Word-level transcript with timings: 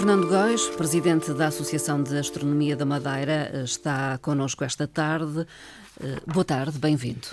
Fernando 0.00 0.28
Góis, 0.28 0.66
presidente 0.70 1.30
da 1.34 1.48
Associação 1.48 2.02
de 2.02 2.16
Astronomia 2.16 2.74
da 2.74 2.86
Madeira, 2.86 3.62
está 3.62 4.16
connosco 4.16 4.64
esta 4.64 4.88
tarde. 4.88 5.46
Eh, 6.02 6.22
boa 6.26 6.42
tarde, 6.42 6.78
bem-vindo. 6.78 7.28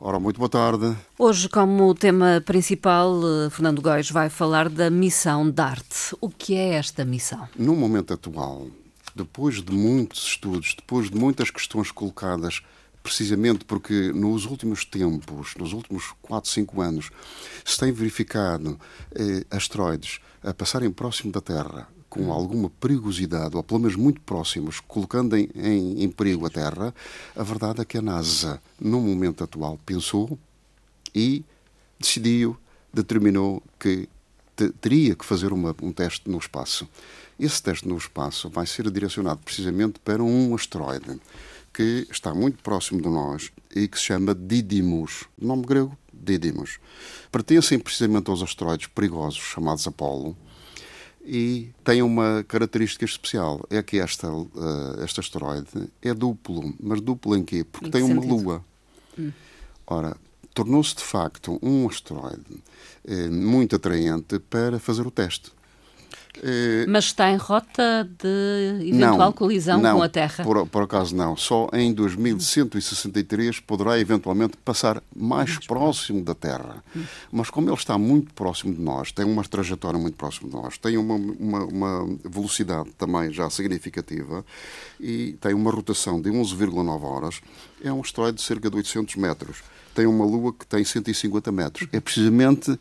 Ora, 0.00 0.18
muito 0.18 0.36
boa 0.36 0.48
tarde. 0.48 0.92
Hoje, 1.16 1.48
como 1.48 1.94
tema 1.94 2.42
principal, 2.44 3.14
eh, 3.46 3.50
Fernando 3.50 3.80
Góis 3.80 4.10
vai 4.10 4.28
falar 4.28 4.68
da 4.68 4.90
missão 4.90 5.48
DART. 5.48 6.12
O 6.20 6.28
que 6.28 6.56
é 6.56 6.70
esta 6.70 7.04
missão? 7.04 7.48
No 7.56 7.76
momento 7.76 8.12
atual, 8.12 8.66
depois 9.14 9.62
de 9.62 9.72
muitos 9.72 10.26
estudos, 10.26 10.74
depois 10.76 11.10
de 11.10 11.16
muitas 11.16 11.48
questões 11.48 11.92
colocadas, 11.92 12.60
precisamente 13.04 13.64
porque 13.64 14.12
nos 14.12 14.46
últimos 14.46 14.84
tempos, 14.84 15.54
nos 15.56 15.72
últimos 15.72 16.12
4, 16.22 16.50
5 16.50 16.80
anos, 16.80 17.10
se 17.64 17.78
tem 17.78 17.92
verificado 17.92 18.80
eh, 19.14 19.44
asteroides 19.48 20.18
a 20.42 20.52
passarem 20.52 20.90
próximo 20.90 21.30
da 21.30 21.40
Terra, 21.40 21.86
com 22.10 22.32
alguma 22.32 22.68
perigosidade, 22.68 23.56
ou 23.56 23.62
pelo 23.62 23.80
menos 23.80 23.96
muito 23.96 24.20
próximos, 24.20 24.80
colocando 24.80 25.36
em, 25.36 25.48
em, 25.54 26.02
em 26.02 26.10
perigo 26.10 26.44
a 26.44 26.50
Terra, 26.50 26.92
a 27.36 27.42
verdade 27.42 27.80
é 27.80 27.84
que 27.84 27.96
a 27.96 28.02
NASA, 28.02 28.60
no 28.78 29.00
momento 29.00 29.44
atual, 29.44 29.78
pensou 29.86 30.36
e 31.14 31.44
decidiu, 31.98 32.56
determinou 32.92 33.62
que 33.78 34.08
teria 34.80 35.14
que 35.14 35.24
fazer 35.24 35.52
uma, 35.52 35.74
um 35.80 35.92
teste 35.92 36.28
no 36.28 36.38
espaço. 36.38 36.86
Esse 37.38 37.62
teste 37.62 37.88
no 37.88 37.96
espaço 37.96 38.50
vai 38.50 38.66
ser 38.66 38.90
direcionado 38.90 39.40
precisamente 39.42 39.98
para 40.00 40.22
um 40.22 40.54
asteroide 40.54 41.20
que 41.72 42.06
está 42.10 42.34
muito 42.34 42.62
próximo 42.62 43.00
de 43.00 43.08
nós 43.08 43.52
e 43.74 43.86
que 43.86 43.96
se 43.96 44.06
chama 44.06 44.34
Didymos, 44.34 45.24
nome 45.40 45.64
grego 45.64 45.96
Didymos. 46.12 46.78
Pertencem 47.30 47.78
precisamente 47.78 48.28
aos 48.28 48.42
asteroides 48.42 48.88
perigosos 48.88 49.38
chamados 49.38 49.86
Apolo, 49.86 50.36
e 51.22 51.70
tem 51.84 52.02
uma 52.02 52.44
característica 52.48 53.04
especial, 53.04 53.64
é 53.70 53.82
que 53.82 53.98
esta, 53.98 54.30
uh, 54.32 55.04
este 55.04 55.20
asteroide 55.20 55.90
é 56.02 56.14
duplo. 56.14 56.74
Mas 56.80 57.00
duplo 57.00 57.36
em 57.36 57.44
quê? 57.44 57.64
Porque 57.64 57.88
em 57.88 57.90
tem 57.90 58.02
uma 58.02 58.24
lua. 58.24 58.64
Hum. 59.18 59.30
Ora, 59.86 60.16
tornou-se 60.54 60.96
de 60.96 61.02
facto 61.02 61.58
um 61.62 61.88
asteroide 61.88 62.62
eh, 63.04 63.28
muito 63.28 63.76
atraente 63.76 64.38
para 64.38 64.78
fazer 64.78 65.06
o 65.06 65.10
teste. 65.10 65.52
Eh, 66.42 66.86
Mas 66.88 67.06
está 67.06 67.30
em 67.30 67.36
rota 67.36 68.08
de 68.18 68.88
eventual 68.88 69.18
não, 69.18 69.32
colisão 69.32 69.80
não, 69.80 69.96
com 69.96 70.02
a 70.02 70.08
Terra? 70.08 70.44
Por, 70.44 70.66
por 70.66 70.82
acaso 70.82 71.14
não. 71.14 71.36
Só 71.36 71.68
em 71.72 71.92
2163 71.92 73.60
poderá 73.60 73.98
eventualmente 73.98 74.56
passar 74.58 75.02
mais, 75.14 75.58
próximo 75.66 76.22
da 76.22 76.34
Terra. 76.34 76.82
Hum. 76.94 77.04
Mas 77.32 77.50
como 77.50 77.68
ele 77.68 77.76
está 77.76 77.98
muito 77.98 78.32
próximo 78.34 78.74
de 78.74 78.80
nós, 78.80 79.12
tem 79.12 79.24
uma 79.24 79.42
trajetória 79.44 79.98
muito 79.98 80.16
próxima 80.16 80.48
de 80.48 80.56
nós, 80.56 80.78
tem 80.78 80.96
uma, 80.96 81.14
uma, 81.14 81.64
uma 81.64 82.18
velocidade 82.24 82.90
também 82.96 83.32
já 83.32 83.50
significativa 83.50 84.44
e 84.98 85.36
tem 85.40 85.54
uma 85.54 85.70
rotação 85.70 86.20
de 86.20 86.30
11,9 86.30 87.02
horas, 87.02 87.40
é 87.82 87.92
um 87.92 88.00
asteroide 88.00 88.38
de 88.38 88.42
cerca 88.42 88.70
de 88.70 88.76
800 88.76 89.16
metros. 89.16 89.62
Tem 89.94 90.06
uma 90.06 90.24
Lua 90.24 90.52
que 90.52 90.66
tem 90.66 90.84
150 90.84 91.50
metros. 91.50 91.88
É 91.92 92.00
precisamente 92.00 92.78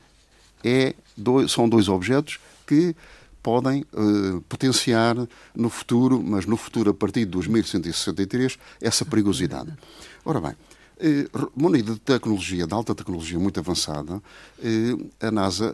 é 0.64 0.94
dois, 1.18 1.52
são 1.52 1.68
dois 1.68 1.88
objetos 1.88 2.40
que 2.68 2.96
podem 3.42 3.86
uh, 3.94 4.42
potenciar 4.42 5.16
no 5.56 5.70
futuro, 5.70 6.22
mas 6.22 6.46
no 6.46 6.58
futuro 6.58 6.92
a 6.92 6.94
partir 6.94 7.22
de 7.22 7.32
2163, 7.32 8.58
essa 8.82 9.06
perigosidade. 9.06 9.74
Ora 10.26 10.42
bem, 10.42 10.52
uh, 10.52 11.52
munido 11.56 11.94
de 11.94 12.00
tecnologia, 12.00 12.68
de 12.68 12.74
alta 12.74 12.94
tecnologia 12.94 13.40
muito 13.40 13.60
avançada, 13.60 14.16
uh, 14.16 15.10
a 15.20 15.32
NASA 15.32 15.74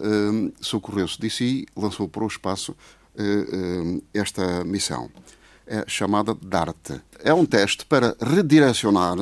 socorreu-se 0.62 1.20
disso 1.20 1.44
e 1.44 1.68
lançou 1.76 2.08
para 2.08 2.24
o 2.24 2.28
espaço 2.28 2.76
esta 4.14 4.66
missão, 4.66 5.10
é 5.66 5.86
chamada 5.88 6.36
DART. 6.36 7.02
É 7.24 7.34
um 7.34 7.46
teste 7.46 7.86
para 7.86 8.14
redirecionar 8.22 9.16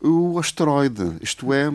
o 0.00 0.38
asteroide, 0.38 1.16
isto 1.20 1.52
é, 1.52 1.72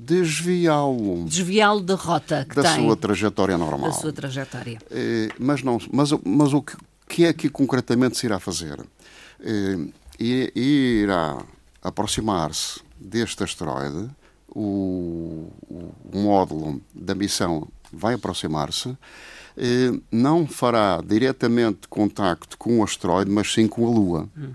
desviá-lo. 0.00 1.24
Desviá-lo 1.24 1.80
da 1.80 1.94
rota 1.94 2.46
que 2.48 2.56
da 2.56 2.62
tem. 2.62 2.84
sua 2.84 2.96
trajetória 2.96 3.58
normal. 3.58 3.90
Da 3.90 3.96
sua 3.96 4.12
trajetória. 4.12 4.78
É, 4.90 5.28
mas, 5.38 5.62
não, 5.62 5.78
mas, 5.92 6.10
mas 6.24 6.52
o 6.54 6.62
que, 6.62 6.76
que 7.08 7.24
é 7.26 7.32
que 7.32 7.50
concretamente 7.50 8.16
se 8.16 8.26
irá 8.26 8.38
fazer? 8.38 8.80
É, 9.40 9.76
irá 10.18 11.42
aproximar-se 11.82 12.80
deste 12.98 13.44
asteroide, 13.44 14.10
o, 14.48 15.50
o, 15.68 15.94
módulo 16.12 16.80
da 16.94 17.14
missão 17.14 17.68
vai 17.92 18.14
aproximar-se, 18.14 18.96
é, 19.56 19.92
não 20.10 20.46
fará 20.46 21.02
diretamente 21.04 21.88
contacto 21.88 22.56
com 22.58 22.80
o 22.80 22.84
asteroide, 22.84 23.30
mas 23.30 23.52
sim 23.52 23.68
com 23.68 23.86
a 23.86 23.90
Lua. 23.90 24.28
Hum. 24.36 24.52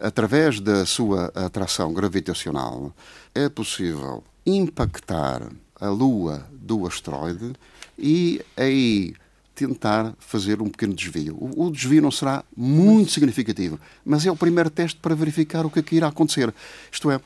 Através 0.00 0.58
da 0.58 0.84
sua 0.84 1.26
atração 1.26 1.92
gravitacional, 1.92 2.92
é 3.32 3.48
possível 3.48 4.24
impactar 4.56 5.50
a 5.80 5.88
lua 5.88 6.46
do 6.52 6.86
asteroide 6.86 7.52
e 7.98 8.40
aí 8.56 9.14
tentar 9.54 10.14
fazer 10.18 10.62
um 10.62 10.68
pequeno 10.68 10.94
desvio. 10.94 11.36
O, 11.38 11.70
desvio 11.70 12.00
não 12.00 12.10
será 12.10 12.42
muito 12.56 13.12
significativo, 13.12 13.78
mas 14.04 14.24
é 14.24 14.30
o 14.30 14.36
primeiro 14.36 14.70
teste 14.70 14.98
para 14.98 15.14
verificar 15.14 15.66
o 15.66 15.70
que, 15.70 15.80
é 15.80 15.82
que 15.82 15.96
irá 15.96 16.08
acontecer. 16.08 16.52
Isto 16.90 17.10
é, 17.10 17.20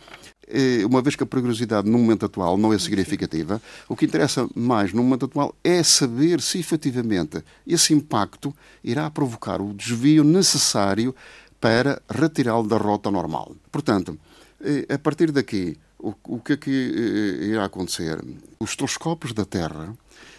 eh, 0.49 0.85
uma 0.85 1.01
vez 1.01 1.15
que 1.15 1.23
a 1.23 1.27
perigosidade 1.27 1.89
no 1.89 1.97
momento 1.97 2.27
atual 2.27 2.57
não 2.57 2.73
é 2.73 2.79
significativa, 2.79 3.63
o 3.89 3.95
que 3.95 4.05
interessa 4.05 4.49
mais 4.55 4.93
no 4.93 5.03
momento 5.05 5.27
atual 5.27 5.55
é 5.63 5.81
saber 5.85 6.41
se 6.41 6.59
efetivamente 6.59 7.43
esse 7.65 7.95
impacto 7.95 8.53
irá 8.83 9.09
provocar 9.11 9.61
o 9.61 9.73
desvio 9.73 10.25
necessário 10.25 11.15
para 11.61 12.03
retirá-lo 12.11 12.67
da 12.67 12.77
rota 12.77 13.13
normal. 13.13 13.55
Portanto, 13.71 14.19
eh, 14.61 14.93
a 14.93 14.99
partir 14.99 15.31
daqui, 15.31 15.79
o, 16.25 16.39
que 16.39 16.53
é 16.53 16.57
que 16.57 16.71
eh, 16.71 17.45
irá 17.47 17.65
acontecer? 17.65 18.23
Os 18.59 18.77
telescópios 18.77 19.33
da 19.33 19.45
Terra 19.45 19.97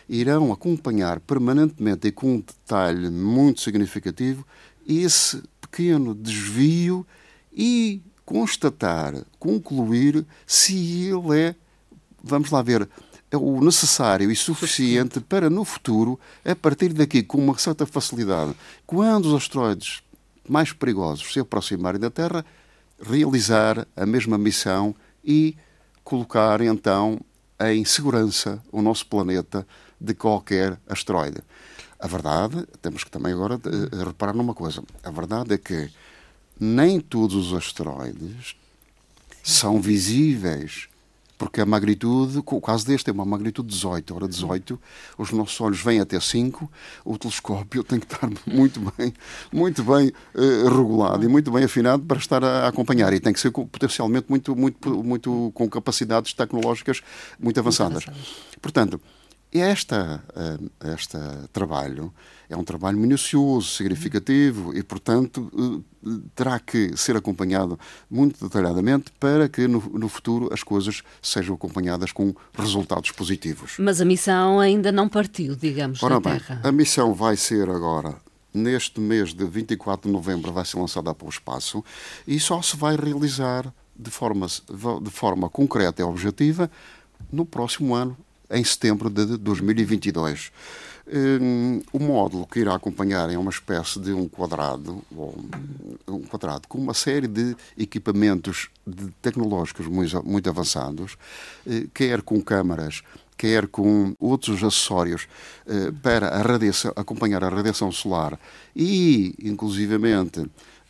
irão 0.08 0.52
acompanhar 0.52 1.20
permanentemente 1.20 2.08
e 2.08 2.12
com 2.12 2.36
um 2.36 2.40
detalhe 2.40 3.10
muito 3.10 3.62
significativo 3.62 4.46
esse 4.88 5.42
pequeno 5.60 6.14
desvio 6.14 7.06
e 7.52 8.02
constatar, 8.24 9.16
concluir 9.40 10.26
se 10.46 11.08
ele 11.08 11.40
é, 11.40 11.56
vamos 12.24 12.52
lá 12.52 12.62
ver, 12.62 12.88
é 13.32 13.38
o 13.38 13.60
necessário 13.64 14.30
e 14.30 14.36
suficiente 14.36 15.20
para 15.20 15.50
no 15.50 15.66
futuro, 15.66 16.20
a 16.44 16.56
partir 16.56 16.94
daqui, 16.94 17.24
com 17.24 17.40
uma 17.40 17.58
certa 17.58 17.86
facilidade, 17.86 18.56
quando 18.86 19.26
os 19.26 19.34
asteroides 19.34 20.04
mais 20.48 20.72
perigosos 20.72 21.34
se 21.34 21.40
aproximarem 21.40 22.00
da 22.00 22.12
Terra, 22.12 22.46
realizar 23.02 23.88
a 23.96 24.06
mesma 24.06 24.38
missão 24.38 24.96
e 25.26 25.58
colocar 26.04 26.62
então 26.62 27.20
em 27.60 27.84
segurança 27.84 28.62
o 28.72 28.82
nosso 28.82 29.06
planeta 29.08 29.66
de 30.00 30.14
qualquer 30.14 30.80
asteroide. 30.88 31.40
A 32.00 32.08
verdade, 32.08 32.68
temos 32.82 33.04
que 33.04 33.10
também 33.10 33.34
agora 33.34 33.56
uh, 33.56 34.06
reparar 34.06 34.34
numa 34.34 34.54
coisa: 34.54 34.84
a 35.04 35.12
verdade 35.12 35.54
é 35.54 35.58
que 35.58 35.90
nem 36.60 37.00
todos 37.00 37.52
os 37.52 37.54
asteroides 37.54 38.56
são 39.44 39.82
visíveis 39.82 40.88
porque 41.46 41.62
a 41.62 41.66
magnitude, 41.66 42.42
o 42.44 42.60
caso 42.60 42.88
deste 42.88 43.08
é 43.08 43.14
uma 43.14 43.24
magnitude 43.24 43.68
18, 43.70 44.16
ora 44.16 44.28
18, 44.28 44.82
os 45.16 45.32
nossos 45.32 45.62
olhos 45.62 45.80
vêm 45.80 46.00
até 46.00 46.20
5, 46.20 46.72
o 47.06 47.18
telescópio 47.20 47.84
tem 47.84 48.00
que 48.00 48.08
estar 48.08 48.28
muito 48.52 48.80
bem, 48.98 49.14
muito 49.54 49.84
bem 49.84 50.12
uh, 50.34 50.70
regulado 50.76 51.24
e 51.24 51.28
muito 51.28 51.52
bem 51.52 51.64
afinado 51.64 52.04
para 52.04 52.18
estar 52.18 52.44
a, 52.44 52.68
acompanhar. 52.68 53.14
E 53.14 53.20
tem 53.20 53.32
que 53.32 53.40
ser 53.40 53.52
potencialmente 53.52 54.26
muito, 54.28 54.56
muito, 54.56 55.04
muito 55.04 55.52
com 55.54 55.70
capacidades 55.70 56.34
tecnológicas 56.34 57.02
muito 57.40 57.60
avançadas. 57.60 58.06
Portanto, 58.60 59.00
esta, 59.60 60.24
uh, 60.36 60.90
este 60.94 61.18
trabalho 61.52 62.14
é 62.50 62.56
um 62.56 62.64
trabalho 62.64 62.98
minucioso, 62.98 63.70
significativo 63.70 64.76
e, 64.76 64.84
portanto, 64.84 65.52
uh, 65.54 66.20
terá 66.36 66.60
que 66.60 66.96
ser 66.96 67.16
acompanhado 67.16 67.80
muito 68.10 68.44
detalhadamente 68.44 69.12
para 69.20 69.50
que 69.50 69.68
no, 69.68 69.80
no, 69.94 70.08
futuro 70.08 70.54
as 70.54 70.62
coisas 70.62 71.02
sejam 71.22 71.56
acompanhadas 71.56 72.12
com 72.12 72.34
resultados 72.54 73.12
positivos. 73.12 73.78
Mas 73.80 74.02
a 74.02 74.06
missão 74.06 74.60
ainda 74.60 74.92
não 74.92 75.10
partiu, 75.10 75.56
digamos, 75.56 76.02
Ora 76.04 76.20
da 76.20 76.30
bem, 76.30 76.40
Terra. 76.40 76.62
A 76.64 76.72
missão 76.72 77.14
vai 77.14 77.36
ser 77.36 77.70
agora 77.70 78.16
neste 78.54 79.02
mês 79.02 79.34
de 79.34 79.46
24 79.46 80.08
de 80.08 80.14
novembro 80.14 80.52
vai 80.52 80.64
ser 80.64 80.80
lançada 80.80 81.14
para 81.14 81.26
o 81.28 81.30
espaço 81.30 81.84
e 82.26 82.40
só 82.40 82.62
se 82.62 82.78
vai 82.78 82.96
realizar 82.96 83.72
de 83.96 84.10
forma, 84.10 84.48
de 84.48 85.10
forma 85.10 85.50
concreta 85.50 86.02
e 86.02 86.06
objetiva 86.06 86.72
no 87.32 87.46
próximo 87.46 87.94
ano, 87.94 88.18
em 88.50 88.64
setembro 88.64 89.10
de 89.10 89.38
2022. 89.38 90.52
Um, 91.08 91.82
o 91.94 92.00
módulo 92.00 92.48
que 92.48 92.60
irá 92.60 92.74
acompanhar 92.74 93.30
é 93.32 93.38
uma 93.38 93.52
espécie 93.52 94.00
de 94.00 94.12
um 94.12 94.28
quadrado, 94.28 95.04
um 96.08 96.22
quadrado 96.24 96.68
com 96.68 96.80
uma 96.80 96.96
série 96.96 97.28
de 97.28 97.56
equipamentos 97.78 98.70
de 98.86 99.12
tecnológicos 99.22 99.86
muito, 99.86 100.26
muito 100.26 100.50
avançados, 100.50 101.16
eh, 101.68 101.86
quer 101.94 102.24
com 102.24 102.42
câmaras, 102.42 103.04
quer 103.38 103.68
com 103.68 104.16
outros 104.20 104.64
acessórios 104.64 105.28
eh, 105.68 105.92
para 106.02 106.30
a 106.30 106.42
radiação, 106.42 106.92
acompanhar 106.96 107.44
a 107.44 107.50
radiação 107.50 107.92
solar 107.92 108.40
e, 108.76 109.36
inclusivamente, 109.44 110.44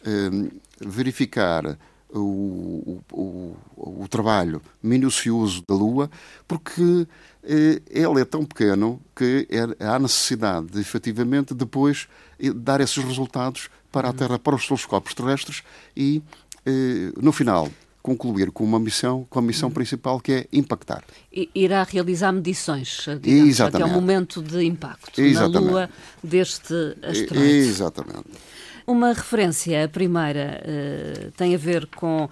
eh, 0.06 0.50
verificar 0.80 1.78
o, 2.20 3.02
o, 3.12 3.56
o, 3.76 4.08
trabalho 4.08 4.62
minucioso 4.82 5.64
da 5.68 5.76
Lua, 5.76 6.10
porque 6.48 7.08
eh, 7.44 7.82
ele 7.90 8.22
é 8.22 8.26
tão 8.26 8.46
pequeno 8.46 9.02
que 9.16 9.48
é, 9.50 9.86
há 9.86 10.00
necessidade 10.00 10.68
de, 10.68 10.80
efetivamente, 10.80 11.54
depois 11.54 12.08
eh, 12.40 12.52
dar 12.54 12.82
esses 12.82 13.04
resultados 13.04 13.70
para 13.92 14.08
a 14.08 14.12
uhum. 14.12 14.18
Terra, 14.18 14.40
para 14.40 14.56
os 14.56 14.68
telescópios 14.68 15.14
terrestres 15.14 15.64
e, 15.96 16.22
eh, 16.66 17.12
no 17.22 17.32
final, 17.32 17.70
concluir 18.02 18.52
com 18.52 18.64
uma 18.64 18.80
missão, 18.80 19.26
com 19.30 19.40
a 19.40 19.42
missão 19.42 19.70
uhum. 19.70 19.74
principal 19.74 20.20
que 20.20 20.32
é 20.32 20.48
impactar. 20.54 21.04
I, 21.34 21.50
irá 21.56 21.84
realizar 21.84 22.32
medições, 22.32 23.06
digamos, 23.20 23.50
Exatamente. 23.50 23.84
até 23.84 23.92
o 23.92 24.02
momento 24.02 24.42
de 24.44 24.64
impacto 24.64 25.20
Exatamente. 25.20 25.54
na 25.66 25.72
Lua 25.72 25.90
deste 26.24 26.74
asteroide. 27.02 27.68
Exatamente. 27.68 28.30
Uma 28.88 29.14
referência, 29.14 29.84
a 29.84 29.88
primeira, 29.88 30.62
uh, 30.62 31.32
tem 31.32 31.56
a 31.56 31.58
ver 31.58 31.88
com 31.88 32.26
uh, 32.26 32.30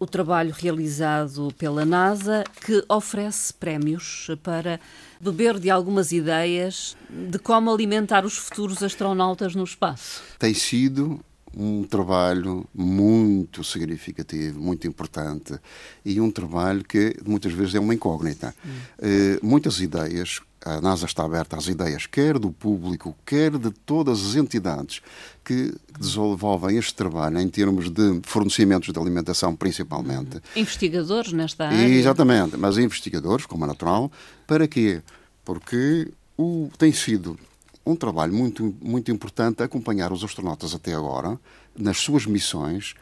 o 0.00 0.06
trabalho 0.06 0.50
realizado 0.50 1.52
pela 1.58 1.84
NASA, 1.84 2.44
que 2.64 2.82
oferece 2.88 3.52
prémios 3.52 4.28
para 4.42 4.80
beber 5.20 5.58
de 5.58 5.68
algumas 5.68 6.10
ideias 6.10 6.96
de 7.10 7.38
como 7.38 7.70
alimentar 7.70 8.24
os 8.24 8.38
futuros 8.38 8.82
astronautas 8.82 9.54
no 9.54 9.64
espaço. 9.64 10.22
Tem 10.38 10.54
sido 10.54 11.20
um 11.54 11.84
trabalho 11.84 12.66
muito 12.74 13.62
significativo, 13.62 14.58
muito 14.58 14.86
importante 14.86 15.58
e 16.02 16.18
um 16.22 16.30
trabalho 16.30 16.82
que 16.82 17.16
muitas 17.26 17.52
vezes 17.52 17.74
é 17.74 17.80
uma 17.80 17.94
incógnita. 17.94 18.54
Hum. 18.64 18.70
Uh, 18.98 19.46
muitas 19.46 19.78
ideias 19.78 20.40
a 20.64 20.80
NASA 20.80 21.06
está 21.06 21.24
aberta 21.24 21.56
às 21.56 21.66
ideias, 21.66 22.06
quer 22.06 22.38
do 22.38 22.50
público, 22.50 23.16
quer 23.26 23.58
de 23.58 23.70
todas 23.70 24.24
as 24.24 24.36
entidades 24.36 25.00
que 25.44 25.74
desenvolvem 25.98 26.78
este 26.78 26.94
trabalho 26.94 27.38
em 27.40 27.48
termos 27.48 27.90
de 27.90 28.20
fornecimentos 28.22 28.92
de 28.92 28.98
alimentação, 28.98 29.54
principalmente. 29.56 30.40
Investigadores 30.54 31.32
nesta 31.32 31.66
área? 31.66 31.84
Exatamente, 31.84 32.56
mas 32.56 32.78
investigadores, 32.78 33.46
como 33.46 33.64
é 33.64 33.68
natural. 33.68 34.10
Para 34.46 34.68
quê? 34.68 35.02
Porque 35.44 36.08
o, 36.36 36.70
tem 36.78 36.92
sido 36.92 37.38
um 37.84 37.96
trabalho 37.96 38.32
muito, 38.32 38.74
muito 38.80 39.10
importante 39.10 39.62
acompanhar 39.62 40.12
os 40.12 40.22
astronautas 40.22 40.74
até 40.74 40.94
agora 40.94 41.38
nas 41.76 41.98
suas 41.98 42.26
missões, 42.26 42.94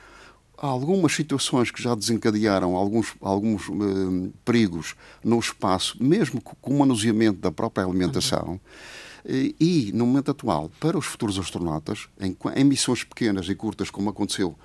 há 0.60 0.66
algumas 0.66 1.12
situações 1.12 1.70
que 1.70 1.82
já 1.82 1.94
desencadearam 1.94 2.76
alguns, 2.76 3.14
alguns 3.20 3.68
uh, 3.68 4.32
perigos 4.44 4.94
no 5.24 5.38
espaço, 5.38 5.96
mesmo 6.00 6.40
com 6.40 6.74
o 6.74 6.78
manuseamento 6.78 7.40
da 7.40 7.50
própria 7.50 7.84
alimentação. 7.84 8.52
Uhum. 8.52 8.60
E, 9.24 9.90
no 9.94 10.06
momento 10.06 10.30
atual, 10.30 10.70
para 10.80 10.96
os 10.96 11.04
futuros 11.04 11.38
astronautas, 11.38 12.08
em, 12.18 12.36
em 12.56 12.64
missões 12.64 13.04
pequenas 13.04 13.48
e 13.48 13.54
curtas, 13.54 13.90
como 13.90 14.08
aconteceu 14.08 14.56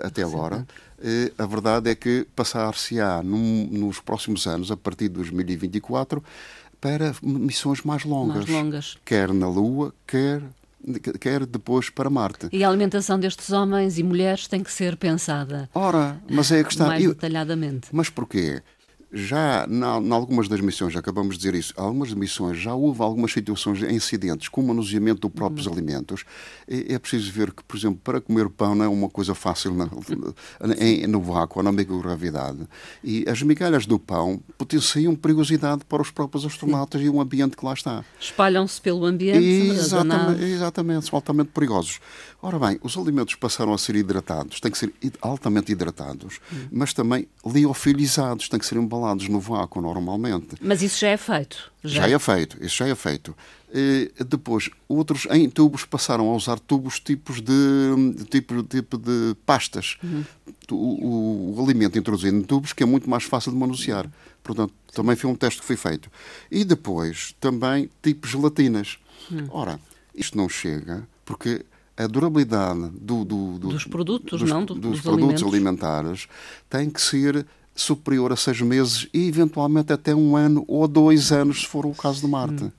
até 0.00 0.22
agora, 0.22 0.66
eh, 1.02 1.32
a 1.36 1.44
verdade 1.44 1.90
é 1.90 1.94
que 1.94 2.26
passar-se-á 2.34 3.22
nos 3.22 4.00
próximos 4.00 4.46
anos, 4.46 4.70
a 4.70 4.76
partir 4.76 5.08
de 5.08 5.14
2024, 5.14 6.22
para 6.80 7.14
missões 7.22 7.82
mais 7.82 8.04
longas, 8.04 8.36
mais 8.36 8.48
longas. 8.48 8.96
Quer 9.04 9.32
na 9.32 9.48
Lua, 9.48 9.92
quer 10.06 10.42
quer 11.20 11.44
depois 11.46 11.90
para 11.90 12.08
Marte. 12.10 12.48
E 12.52 12.62
a 12.62 12.68
alimentação 12.68 13.18
destes 13.18 13.50
homens 13.50 13.98
e 13.98 14.02
mulheres 14.02 14.46
tem 14.46 14.62
que 14.62 14.72
ser 14.72 14.96
pensada. 14.96 15.68
Ora, 15.74 16.20
mas 16.30 16.50
é 16.52 16.60
a 16.60 16.64
questão. 16.64 16.86
Mais 16.86 17.06
detalhadamente. 17.06 17.88
Mas 17.92 18.08
porquê? 18.08 18.62
Já 19.16 19.66
em 19.68 20.12
algumas 20.12 20.46
das 20.46 20.60
missões, 20.60 20.92
já 20.92 21.00
acabamos 21.00 21.36
de 21.36 21.38
dizer 21.38 21.54
isso, 21.54 21.72
algumas 21.76 22.12
missões 22.12 22.58
já 22.58 22.74
houve 22.74 23.00
algumas 23.02 23.32
situações, 23.32 23.82
incidentes 23.82 24.48
com 24.48 24.60
o 24.60 24.68
manuseamento 24.68 25.20
dos 25.20 25.30
próprios 25.32 25.66
uhum. 25.66 25.72
alimentos. 25.72 26.24
É, 26.68 26.94
é, 26.94 26.98
preciso 26.98 27.32
ver 27.32 27.52
que, 27.52 27.64
por 27.64 27.76
exemplo, 27.76 27.98
para 28.04 28.20
comer 28.20 28.50
pão 28.50 28.74
não 28.74 28.84
é 28.84 28.88
uma 28.88 29.08
coisa 29.08 29.34
fácil 29.34 29.74
na, 29.74 29.88
em, 30.78 31.06
no 31.06 31.22
vácuo 31.22 31.62
na 31.62 31.72
microgravidade. 31.72 32.58
E 33.02 33.24
as 33.28 33.40
migalhas 33.42 33.86
do 33.86 33.98
pão 33.98 34.40
potenciam 34.58 35.14
perigosidade 35.14 35.84
para 35.86 36.02
os 36.02 36.10
próprios 36.10 36.44
astronautas 36.44 37.00
Sim. 37.00 37.06
e 37.06 37.10
o 37.10 37.20
ambiente 37.20 37.56
que 37.56 37.64
lá 37.64 37.72
está. 37.72 38.04
Espalham-se 38.20 38.80
pelo 38.80 39.06
ambiente. 39.06 39.44
Exatamente, 39.44 40.44
exatamente, 40.44 41.06
são 41.06 41.16
altamente 41.16 41.50
perigosos. 41.52 42.00
Ora 42.42 42.58
bem, 42.58 42.78
os 42.82 42.96
alimentos 42.96 43.34
passaram 43.34 43.72
a 43.72 43.78
ser 43.78 43.96
hidratados, 43.96 44.60
têm 44.60 44.70
que 44.70 44.78
ser 44.78 44.92
altamente 45.22 45.72
hidratados, 45.72 46.38
uhum. 46.52 46.68
mas 46.70 46.92
também 46.92 47.26
liofilizados, 47.44 48.48
têm 48.48 48.58
que 48.58 48.66
ser 48.66 48.76
embalados 48.76 49.05
instalados 49.06 49.28
no 49.28 49.40
vácuo 49.40 49.80
normalmente. 49.80 50.56
Mas 50.60 50.82
isso 50.82 50.98
já 50.98 51.08
é 51.08 51.16
feito? 51.16 51.70
Já, 51.84 52.02
já 52.02 52.16
é 52.16 52.18
feito, 52.18 52.64
isso 52.64 52.76
já 52.76 52.88
é 52.88 52.94
feito. 52.94 53.36
E 53.72 54.10
depois, 54.24 54.70
outros 54.88 55.26
em 55.30 55.48
tubos 55.50 55.84
passaram 55.84 56.30
a 56.30 56.34
usar 56.34 56.58
tubos 56.58 56.98
tipos 56.98 57.40
de 57.40 58.24
tipo, 58.30 58.62
tipo 58.62 58.96
de 58.98 59.36
pastas. 59.44 59.96
Uhum. 60.02 60.24
O, 60.70 60.74
o, 60.74 61.56
o, 61.56 61.64
alimento 61.64 61.98
introduzido 61.98 62.36
em 62.36 62.42
tubos 62.42 62.72
que 62.72 62.82
é 62.82 62.86
muito 62.86 63.08
mais 63.08 63.24
fácil 63.24 63.52
de 63.52 63.58
manusear. 63.58 64.10
Portanto, 64.42 64.72
também 64.92 65.14
foi 65.14 65.30
um 65.30 65.34
teste 65.34 65.60
que 65.60 65.66
foi 65.66 65.76
feito. 65.76 66.10
E 66.50 66.64
depois, 66.64 67.34
também, 67.40 67.90
tipos 68.02 68.30
gelatinas. 68.30 68.98
Uhum. 69.30 69.46
Ora, 69.50 69.80
isto 70.14 70.36
não 70.36 70.48
chega 70.48 71.06
porque 71.24 71.64
a 71.96 72.06
durabilidade 72.06 72.90
do, 73.00 73.24
do, 73.24 73.58
do, 73.58 73.68
dos 73.70 73.84
produtos, 73.84 74.40
dos, 74.40 74.50
não, 74.50 74.64
do, 74.64 74.74
dos, 74.74 74.92
dos 74.92 75.00
produtos 75.00 75.42
alimentos. 75.42 75.42
alimentares 75.42 76.28
tem 76.68 76.90
que 76.90 77.00
ser 77.00 77.46
superior 77.76 78.32
a 78.32 78.36
seis 78.36 78.60
meses 78.60 79.06
e, 79.12 79.28
eventualmente, 79.28 79.92
até 79.92 80.14
um 80.14 80.34
ano 80.34 80.64
ou 80.66 80.88
dois 80.88 81.30
anos, 81.30 81.60
se 81.60 81.66
for 81.66 81.86
o 81.86 81.94
caso 81.94 82.22
de 82.22 82.26
Marte. 82.26 82.64
Hum. 82.64 82.72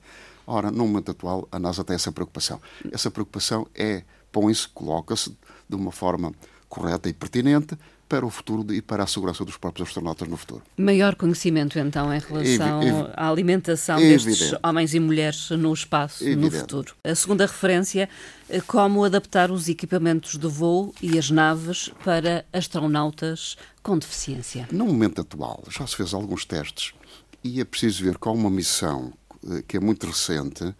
Ora, 0.46 0.70
no 0.70 0.86
momento 0.86 1.12
atual, 1.12 1.46
a 1.50 1.58
NASA 1.58 1.84
tem 1.84 1.94
essa 1.94 2.10
preocupação. 2.10 2.60
Essa 2.90 3.10
preocupação 3.10 3.66
é, 3.74 4.02
põe-se, 4.32 4.68
coloca-se 4.68 5.36
de 5.68 5.76
uma 5.76 5.92
forma 5.92 6.32
correta 6.68 7.08
e 7.08 7.12
pertinente 7.12 7.78
para 8.08 8.24
o 8.24 8.30
futuro 8.30 8.72
e 8.72 8.80
para 8.80 9.04
a 9.04 9.06
segurança 9.06 9.44
dos 9.44 9.56
próprios 9.56 9.88
astronautas 9.88 10.26
no 10.26 10.36
futuro. 10.36 10.62
Maior 10.76 11.14
conhecimento, 11.14 11.78
então, 11.78 12.12
em 12.12 12.18
relação 12.18 12.82
Evi 12.82 13.10
à 13.14 13.28
alimentação 13.28 13.98
Evidente. 13.98 14.24
destes 14.26 14.58
homens 14.62 14.94
e 14.94 15.00
mulheres 15.00 15.50
no 15.50 15.72
espaço 15.72 16.24
Evidente. 16.24 16.54
no 16.54 16.60
futuro. 16.60 16.94
A 17.04 17.14
segunda 17.14 17.44
referência, 17.46 18.08
eh, 18.48 18.60
como 18.66 19.04
adaptar 19.04 19.50
os 19.50 19.68
equipamentos 19.68 20.38
de 20.38 20.46
voo 20.48 20.94
e 21.02 21.18
as 21.18 21.30
naves 21.30 21.90
para 22.04 22.44
astronautas 22.52 23.56
com 23.82 23.98
deficiência. 23.98 24.68
No 24.72 24.86
momento 24.86 25.20
atual, 25.20 25.62
já 25.68 25.86
se 25.86 25.96
fez 25.96 26.14
alguns 26.14 26.44
testes 26.44 26.94
e 27.44 27.60
é 27.60 27.64
preciso 27.64 28.04
ver 28.04 28.16
com 28.16 28.32
uma 28.32 28.50
missão 28.50 29.12
eh, 29.50 29.62
que 29.66 29.76
é 29.76 29.80
muito 29.80 30.06
recente, 30.06 30.74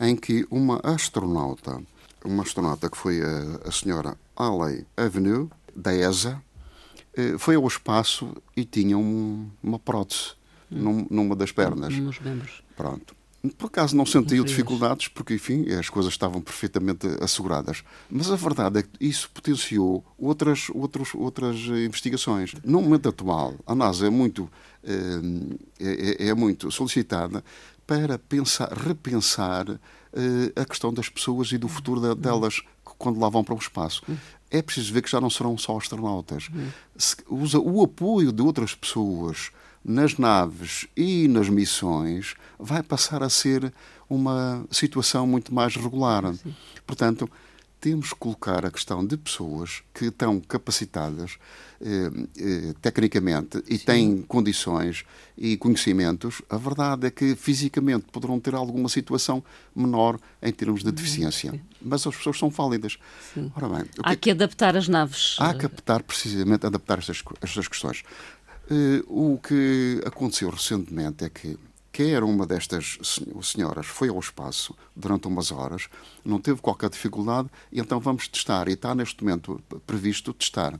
em 0.00 0.14
que 0.14 0.46
uma 0.50 0.80
astronauta, 0.82 1.80
uma 2.24 2.42
astronauta 2.42 2.90
que 2.90 2.96
foi 2.96 3.22
a, 3.22 3.68
a 3.68 3.72
senhora 3.72 4.16
Alley 4.36 4.84
Avenue, 4.96 5.48
da 5.74 5.94
ESA, 5.94 6.40
foi 7.38 7.54
ao 7.54 7.66
espaço 7.66 8.34
e 8.56 8.64
tinha 8.64 8.98
um, 8.98 9.48
uma 9.62 9.78
prótese 9.78 10.32
hum. 10.70 11.06
numa 11.10 11.36
das 11.36 11.52
pernas. 11.52 11.96
Nos 11.96 12.18
membros. 12.20 12.62
Pronto. 12.76 13.14
Por 13.58 13.66
acaso 13.66 13.94
não 13.94 14.06
sentiu 14.06 14.42
dificuldades, 14.42 15.08
porque, 15.08 15.34
enfim, 15.34 15.68
as 15.72 15.90
coisas 15.90 16.12
estavam 16.12 16.40
perfeitamente 16.40 17.06
asseguradas. 17.20 17.84
Mas 18.08 18.30
a 18.30 18.36
verdade 18.36 18.78
é 18.78 18.82
que 18.82 18.90
isso 18.98 19.28
potenciou 19.30 20.02
outras, 20.16 20.70
outros, 20.70 21.14
outras 21.14 21.56
investigações. 21.58 22.54
No 22.64 22.80
momento 22.80 23.10
atual, 23.10 23.54
a 23.66 23.74
NASA 23.74 24.06
é 24.06 24.10
muito, 24.10 24.50
eh, 24.82 25.20
é, 25.78 26.28
é 26.28 26.34
muito 26.34 26.70
solicitada 26.70 27.44
para 27.86 28.18
pensar, 28.18 28.72
repensar 28.72 29.68
eh, 29.68 30.52
a 30.56 30.64
questão 30.64 30.90
das 30.90 31.10
pessoas 31.10 31.52
e 31.52 31.58
do 31.58 31.68
futuro 31.68 32.14
delas 32.14 32.62
quando 32.82 33.20
lá 33.20 33.28
vão 33.28 33.44
para 33.44 33.54
o 33.54 33.58
espaço. 33.58 34.02
É 34.56 34.62
preciso 34.62 34.92
ver 34.92 35.02
que 35.02 35.10
já 35.10 35.20
não 35.20 35.28
serão 35.28 35.58
só 35.58 35.76
astronautas. 35.76 36.48
Usa 37.28 37.58
o 37.58 37.82
apoio 37.82 38.30
de 38.30 38.40
outras 38.40 38.72
pessoas 38.72 39.50
nas 39.84 40.16
naves 40.16 40.86
e 40.96 41.26
nas 41.26 41.48
missões 41.48 42.36
vai 42.56 42.80
passar 42.80 43.20
a 43.24 43.28
ser 43.28 43.74
uma 44.08 44.64
situação 44.70 45.26
muito 45.26 45.52
mais 45.52 45.74
regular. 45.74 46.32
Sim. 46.34 46.54
Portanto, 46.86 47.28
temos 47.84 48.14
que 48.14 48.18
colocar 48.18 48.64
a 48.64 48.70
questão 48.70 49.04
de 49.04 49.14
pessoas 49.14 49.82
que 49.92 50.06
estão 50.06 50.40
capacitadas 50.40 51.36
eh, 51.82 52.10
eh, 52.38 52.74
tecnicamente 52.80 53.62
e 53.68 53.76
Sim. 53.76 53.84
têm 53.84 54.22
condições 54.22 55.04
e 55.36 55.58
conhecimentos. 55.58 56.40
A 56.48 56.56
verdade 56.56 57.08
é 57.08 57.10
que 57.10 57.36
fisicamente 57.36 58.06
poderão 58.10 58.40
ter 58.40 58.54
alguma 58.54 58.88
situação 58.88 59.44
menor 59.76 60.18
em 60.40 60.50
termos 60.50 60.80
de 60.80 60.86
uhum. 60.86 60.94
deficiência, 60.94 61.50
Sim. 61.50 61.60
mas 61.82 62.06
as 62.06 62.16
pessoas 62.16 62.38
são 62.38 62.48
válidas. 62.48 62.96
Ora 63.54 63.68
bem, 63.68 63.84
há 64.02 64.10
que, 64.12 64.22
que 64.22 64.30
adaptar 64.30 64.74
as 64.78 64.88
naves. 64.88 65.36
Há 65.38 65.52
que 65.52 65.66
adaptar 65.66 66.02
precisamente 66.04 66.64
adaptar 66.64 67.00
estas, 67.00 67.22
estas 67.42 67.68
questões. 67.68 68.02
Eh, 68.70 69.04
o 69.06 69.38
que 69.46 70.00
aconteceu 70.06 70.48
recentemente 70.48 71.22
é 71.22 71.28
que 71.28 71.58
quer 71.94 72.24
uma 72.24 72.44
destas 72.44 72.98
senhoras 73.40 73.86
foi 73.86 74.08
ao 74.08 74.18
espaço 74.18 74.74
durante 74.96 75.28
umas 75.28 75.52
horas, 75.52 75.88
não 76.24 76.40
teve 76.40 76.60
qualquer 76.60 76.90
dificuldade, 76.90 77.48
e 77.70 77.78
então 77.78 78.00
vamos 78.00 78.26
testar, 78.26 78.68
e 78.68 78.72
está 78.72 78.96
neste 78.96 79.22
momento 79.22 79.62
previsto 79.86 80.32
testar 80.32 80.74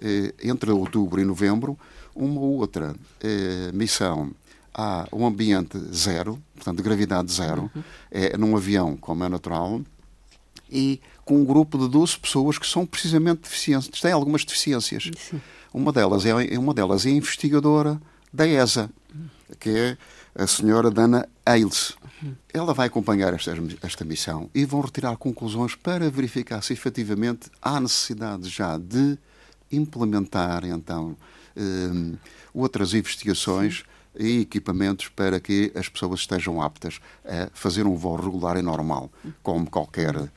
eh, 0.00 0.34
entre 0.42 0.70
outubro 0.70 1.20
e 1.20 1.24
novembro 1.24 1.78
uma 2.14 2.40
outra 2.40 2.96
eh, 3.20 3.70
missão 3.74 4.30
a 4.72 5.06
um 5.12 5.26
ambiente 5.26 5.78
zero, 5.94 6.42
portanto 6.54 6.78
de 6.78 6.82
gravidade 6.82 7.30
zero, 7.30 7.70
uhum. 7.74 7.82
é 8.10 8.34
num 8.38 8.56
avião, 8.56 8.96
como 8.96 9.24
é 9.24 9.28
natural, 9.28 9.82
e 10.70 10.98
com 11.26 11.42
um 11.42 11.44
grupo 11.44 11.76
de 11.76 11.88
12 11.90 12.18
pessoas 12.18 12.56
que 12.56 12.66
são 12.66 12.86
precisamente 12.86 13.42
deficientes, 13.42 14.00
têm 14.00 14.12
algumas 14.12 14.46
deficiências. 14.46 15.10
Sim. 15.14 15.42
Uma 15.74 15.92
delas 15.92 16.24
é 16.24 16.58
uma 16.58 16.72
delas 16.72 17.04
é 17.04 17.10
investigadora 17.10 18.00
da 18.32 18.46
ESA, 18.48 18.90
que 19.58 19.70
é 19.70 19.98
a 20.34 20.46
senhora 20.46 20.90
Dana 20.90 21.28
Ailes. 21.44 21.96
Ela 22.52 22.74
vai 22.74 22.88
acompanhar 22.88 23.32
esta, 23.32 23.52
esta 23.82 24.04
missão 24.04 24.50
e 24.54 24.64
vão 24.64 24.80
retirar 24.80 25.16
conclusões 25.16 25.74
para 25.74 26.10
verificar 26.10 26.62
se 26.62 26.72
efetivamente 26.72 27.50
há 27.62 27.80
necessidade 27.80 28.48
já 28.48 28.76
de 28.76 29.18
implementar 29.70 30.64
então 30.64 31.16
um, 31.56 32.16
outras 32.52 32.94
investigações 32.94 33.84
e 34.18 34.40
equipamentos 34.40 35.08
para 35.08 35.38
que 35.38 35.70
as 35.74 35.88
pessoas 35.88 36.20
estejam 36.20 36.60
aptas 36.60 37.00
a 37.24 37.48
fazer 37.52 37.86
um 37.86 37.94
voo 37.94 38.16
regular 38.16 38.56
e 38.56 38.62
normal, 38.62 39.10
como 39.42 39.70
qualquer 39.70 40.16
uh, 40.16 40.30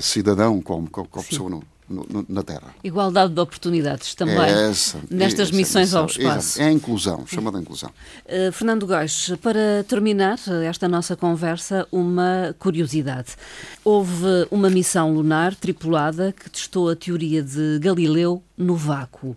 cidadão, 0.00 0.62
como 0.62 0.88
qualquer 0.88 1.22
pessoa 1.22 1.50
no, 1.50 1.62
no, 1.88 2.26
na 2.28 2.42
Terra. 2.42 2.74
Igualdade 2.82 3.32
de 3.32 3.40
oportunidades 3.40 4.14
também 4.14 4.38
é 4.38 4.70
essa, 4.70 4.98
nestas 5.10 5.48
essa 5.48 5.56
missões 5.56 5.88
missão, 5.88 6.00
ao 6.02 6.06
espaço. 6.06 6.60
É 6.60 6.66
a 6.66 6.72
inclusão, 6.72 7.26
chamada 7.26 7.58
inclusão. 7.58 7.90
Uh, 8.24 8.52
Fernando 8.52 8.86
Góis, 8.86 9.32
para 9.42 9.84
terminar 9.88 10.38
esta 10.68 10.88
nossa 10.88 11.16
conversa, 11.16 11.86
uma 11.90 12.54
curiosidade. 12.58 13.36
Houve 13.84 14.46
uma 14.50 14.70
missão 14.70 15.12
lunar 15.12 15.54
tripulada 15.54 16.32
que 16.32 16.50
testou 16.50 16.90
a 16.90 16.96
teoria 16.96 17.42
de 17.42 17.78
Galileu 17.78 18.42
no 18.56 18.76
vácuo. 18.76 19.36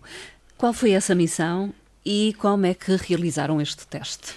Qual 0.56 0.72
foi 0.72 0.90
essa 0.90 1.14
missão 1.14 1.72
e 2.04 2.34
como 2.38 2.66
é 2.66 2.74
que 2.74 2.96
realizaram 2.96 3.60
este 3.60 3.86
teste? 3.86 4.34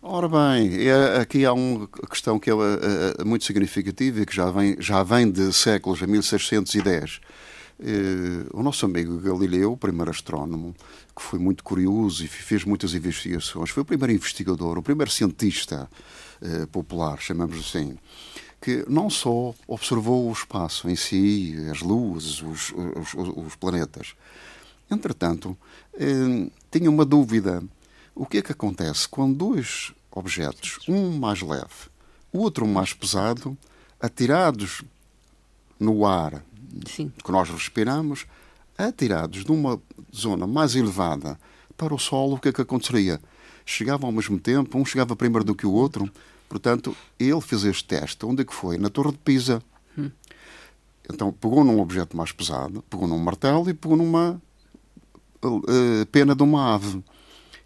Ora 0.00 0.28
bem, 0.28 0.86
é, 0.86 1.16
aqui 1.20 1.44
há 1.44 1.52
uma 1.52 1.88
questão 2.08 2.38
que 2.38 2.48
é, 2.48 2.54
é, 2.54 3.24
muito 3.24 3.44
significativa 3.44 4.20
e 4.20 4.26
que 4.26 4.34
já 4.34 4.48
vem, 4.48 4.76
já 4.78 5.02
vem 5.02 5.28
de 5.28 5.52
séculos, 5.52 6.00
a 6.00 6.06
1610. 6.06 7.20
Eh, 7.80 8.46
o 8.52 8.62
nosso 8.62 8.86
amigo 8.86 9.18
Galileu, 9.18 9.72
o 9.72 9.76
primeiro 9.76 10.10
astrónomo, 10.10 10.72
que 11.16 11.20
foi 11.20 11.40
muito 11.40 11.64
curioso 11.64 12.24
e 12.24 12.28
fez 12.28 12.64
muitas 12.64 12.94
investigações, 12.94 13.70
foi 13.70 13.82
o 13.82 13.86
primeiro 13.86 14.12
investigador, 14.12 14.78
o 14.78 14.82
primeiro 14.82 15.10
cientista 15.10 15.90
popular, 16.70 17.20
chamamos 17.20 17.58
assim, 17.58 17.98
que 18.60 18.84
não 18.88 19.10
só 19.10 19.52
observou 19.66 20.28
o 20.28 20.32
espaço 20.32 20.88
em 20.88 20.94
si, 20.94 21.56
as 21.70 21.80
luzes, 21.80 22.40
os, 22.40 22.72
os, 22.72 23.14
os 23.14 23.56
planetas. 23.56 24.14
Entretanto, 24.88 25.58
tinha 26.70 26.88
uma 26.88 27.04
dúvida. 27.04 27.62
O 28.18 28.26
que 28.26 28.38
é 28.38 28.42
que 28.42 28.50
acontece 28.50 29.08
quando 29.08 29.36
dois 29.36 29.92
objetos, 30.10 30.80
um 30.88 31.16
mais 31.16 31.40
leve, 31.40 31.88
o 32.32 32.40
outro 32.40 32.66
mais 32.66 32.92
pesado, 32.92 33.56
atirados 34.00 34.82
no 35.78 36.04
ar 36.04 36.42
Sim. 36.84 37.12
que 37.24 37.30
nós 37.30 37.48
respiramos, 37.48 38.26
atirados 38.76 39.44
de 39.44 39.52
uma 39.52 39.80
zona 40.12 40.48
mais 40.48 40.74
elevada 40.74 41.38
para 41.76 41.94
o 41.94 41.98
solo, 41.98 42.34
o 42.34 42.40
que 42.40 42.48
é 42.48 42.52
que 42.52 42.60
aconteceria? 42.60 43.20
Chegavam 43.64 44.08
ao 44.08 44.12
mesmo 44.12 44.36
tempo, 44.36 44.76
um 44.76 44.84
chegava 44.84 45.14
primeiro 45.14 45.44
do 45.44 45.54
que 45.54 45.64
o 45.64 45.72
outro. 45.72 46.10
Portanto, 46.48 46.96
ele 47.20 47.40
fez 47.40 47.62
este 47.62 47.84
teste. 47.84 48.26
Onde 48.26 48.42
é 48.42 48.44
que 48.44 48.54
foi? 48.54 48.78
Na 48.78 48.90
Torre 48.90 49.12
de 49.12 49.18
Pisa. 49.18 49.62
Hum. 49.96 50.10
Então, 51.08 51.32
pegou 51.32 51.62
num 51.62 51.78
objeto 51.78 52.16
mais 52.16 52.32
pesado, 52.32 52.82
pegou 52.90 53.06
num 53.06 53.18
martelo 53.18 53.70
e 53.70 53.74
pegou 53.74 53.96
numa 53.96 54.42
uh, 55.44 56.06
pena 56.10 56.34
de 56.34 56.42
uma 56.42 56.74
ave. 56.74 57.00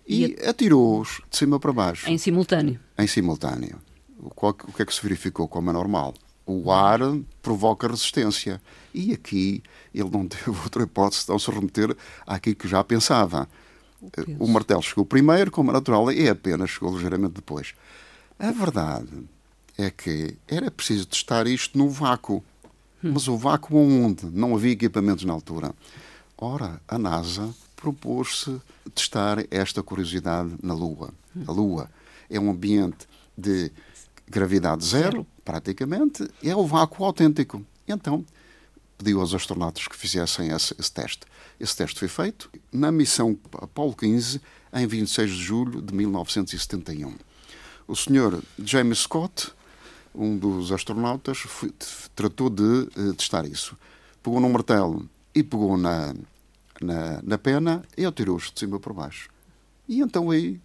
E, 0.07 0.25
e 0.25 0.47
atirou-os 0.47 1.21
de 1.31 1.37
cima 1.37 1.59
para 1.59 1.73
baixo. 1.73 2.09
Em 2.09 2.19
simultâneo. 2.19 2.79
Em 2.99 3.07
simultâneo. 3.07 3.79
O, 4.19 4.53
que 4.53 4.83
é 4.83 4.85
que 4.85 4.95
se 4.95 5.03
verificou 5.03 5.49
como 5.49 5.71
é 5.71 5.73
normal? 5.73 6.15
O 6.47 6.71
ar 6.71 7.01
provoca 7.41 7.89
resistência. 7.89 8.61
E 8.95 9.13
aqui 9.13 9.63
ele 9.95 10.11
não 10.11 10.27
teve 10.29 10.51
outra 10.51 10.83
hipótese 10.83 11.25
de 11.25 11.31
não 11.31 11.39
se 11.39 11.51
remeter 11.51 11.97
àquilo 12.27 12.57
que 12.57 12.69
já 12.69 12.83
pensava. 12.83 13.49
O, 14.01 14.45
o 14.45 14.49
martelo 14.49 14.83
chegou 14.83 15.05
primeiro, 15.05 15.51
como 15.51 15.71
é 15.71 15.75
natural, 15.75 16.11
e 16.11 16.29
apenas 16.29 16.71
chegou 16.71 16.95
ligeiramente 16.95 17.35
depois. 17.35 17.75
A 18.39 18.51
verdade 18.51 19.25
é 19.79 19.91
que 19.91 20.37
era 20.49 20.71
preciso 20.71 21.07
testar 21.07 21.47
isto 21.47 21.79
no 21.79 21.89
vácuo. 21.89 22.43
Hum. 23.03 23.13
Mas 23.15 23.29
o 23.29 23.37
vácuo 23.37 23.77
onde? 23.77 24.27
Não 24.27 24.55
havia 24.55 24.73
equipamentos 24.73 25.25
na 25.25 25.33
altura. 25.33 25.73
Ora, 26.37 26.81
a 26.89 26.99
NASA 26.99 27.55
propôs-se 27.83 28.61
testar 28.95 29.45
esta 29.51 29.83
curiosidade 29.83 30.55
na 30.63 30.73
Lua. 30.73 31.13
A 31.49 31.51
Lua 31.51 31.91
é 32.31 32.39
um 32.39 32.49
ambiente 32.49 33.09
de 33.37 33.73
gravidade 34.29 34.87
zero, 34.87 35.27
praticamente, 35.45 36.29
é 36.45 36.55
o 36.55 36.65
vácuo 36.65 37.05
autêntico. 37.05 37.67
Então, 37.89 38.25
pediu 38.97 39.21
aos 39.21 39.35
astronautas 39.35 39.89
que 39.89 39.97
fizessem 39.97 40.51
esse, 40.51 40.75
esse, 40.79 40.93
teste. 40.93 41.27
Esse 41.59 41.77
teste 41.77 41.99
foi 41.99 42.07
feito 42.07 42.49
na 42.73 42.93
missão 42.93 43.37
Apollo 43.55 43.97
15, 43.97 44.41
em 44.73 44.87
26 44.87 45.31
de 45.31 45.43
julho 45.43 45.83
de 45.83 45.93
1971. 45.93 47.17
O 47.89 47.97
senhor 47.97 48.41
James 48.65 49.01
Scott, 49.01 49.53
um 50.15 50.39
dos 50.39 50.71
astronautas, 50.71 51.39
foi, 51.39 51.73
tratou 52.15 52.49
de 52.49 52.63
uh, 52.63 53.13
testar 53.15 53.45
isso. 53.45 53.77
Pegou 54.23 54.41
num 54.41 54.51
martelo 54.51 55.09
e 55.35 55.43
pegou 55.43 55.77
na, 55.77 56.15
na, 56.83 57.21
na 57.23 57.39
pena 57.39 57.83
e 57.97 58.05
atirou-os 58.05 58.51
de 58.53 58.61
cima 58.61 58.79
para 58.79 58.93
baixo. 58.93 59.29
E 59.89 60.01
então 60.01 60.31
aí 60.31 60.61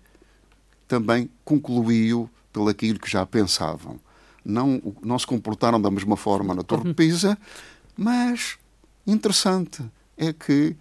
também 0.88 1.30
concluiu 1.44 2.30
pelo 2.52 2.70
aquilo 2.70 3.00
que 3.00 3.10
já 3.10 3.26
pensavam. 3.26 4.00
Não, 4.44 4.82
não 5.04 5.20
se 5.20 5.28
comportaram 5.28 5.82
da 5.82 5.92
mesma 5.92 6.16
forma 6.16 6.54
na 6.56 6.64
Torre 6.64 6.86
de 6.86 6.94
Pisa, 6.94 7.38
mas 7.98 8.58
interessante 9.06 9.84
é 10.16 10.32
que 10.32 10.76